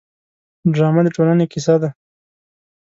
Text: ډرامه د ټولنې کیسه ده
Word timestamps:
ډرامه 0.73 1.01
د 1.05 1.07
ټولنې 1.15 1.45
کیسه 1.51 1.75
ده 1.81 1.89